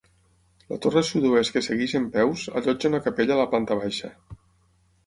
La 0.71 0.77
torre 0.85 1.03
sud-oest 1.09 1.53
que 1.57 1.63
segueix 1.67 1.93
en 2.01 2.09
peus, 2.17 2.47
allotja 2.63 2.93
una 2.93 3.05
capella 3.11 3.39
a 3.39 3.43
la 3.43 3.49
planta 3.55 3.81
baixa. 3.85 4.15